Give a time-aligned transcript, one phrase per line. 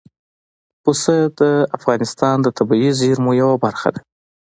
[0.83, 1.41] پسه د
[1.77, 4.01] افغانستان د طبیعي زیرمو یوه برخه ده.